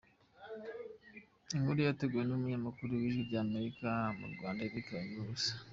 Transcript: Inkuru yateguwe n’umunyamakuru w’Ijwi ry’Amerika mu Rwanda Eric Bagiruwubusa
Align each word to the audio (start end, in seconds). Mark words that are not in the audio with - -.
Inkuru 1.55 1.79
yateguwe 1.87 2.23
n’umunyamakuru 2.25 2.89
w’Ijwi 3.01 3.21
ry’Amerika 3.29 3.89
mu 4.17 4.25
Rwanda 4.33 4.61
Eric 4.67 4.87
Bagiruwubusa 4.95 5.51